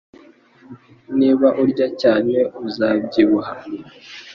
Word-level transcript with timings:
Niba 1.19 1.47
urya 1.61 1.87
cyane, 2.01 2.37
uzabyibuha 2.65 3.51